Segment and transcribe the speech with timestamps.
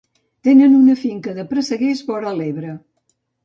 [0.47, 2.77] Tenen una finca de presseguers vora l'Ebre.